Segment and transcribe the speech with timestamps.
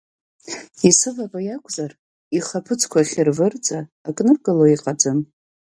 [0.89, 1.91] Исыватәоу иакәзар,
[2.37, 5.19] ихаԥыцқәа хьырвырӡа, акы ныркыло иҟаӡам.